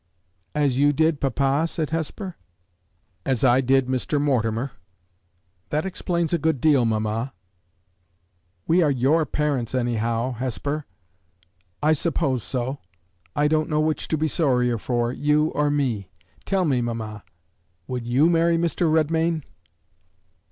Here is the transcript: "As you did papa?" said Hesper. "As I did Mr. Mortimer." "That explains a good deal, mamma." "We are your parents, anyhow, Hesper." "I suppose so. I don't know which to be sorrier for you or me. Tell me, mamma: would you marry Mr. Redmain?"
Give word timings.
"As 0.55 0.79
you 0.79 0.91
did 0.91 1.21
papa?" 1.21 1.67
said 1.67 1.91
Hesper. 1.91 2.35
"As 3.23 3.43
I 3.43 3.61
did 3.61 3.85
Mr. 3.85 4.19
Mortimer." 4.19 4.71
"That 5.69 5.85
explains 5.85 6.33
a 6.33 6.39
good 6.39 6.59
deal, 6.59 6.85
mamma." 6.85 7.33
"We 8.65 8.81
are 8.81 8.89
your 8.89 9.27
parents, 9.27 9.75
anyhow, 9.75 10.31
Hesper." 10.31 10.87
"I 11.83 11.93
suppose 11.93 12.41
so. 12.41 12.79
I 13.35 13.47
don't 13.47 13.69
know 13.69 13.79
which 13.79 14.07
to 14.07 14.17
be 14.17 14.27
sorrier 14.27 14.79
for 14.79 15.11
you 15.13 15.49
or 15.49 15.69
me. 15.69 16.09
Tell 16.45 16.65
me, 16.65 16.81
mamma: 16.81 17.23
would 17.85 18.07
you 18.07 18.27
marry 18.27 18.57
Mr. 18.57 18.91
Redmain?" 18.91 19.43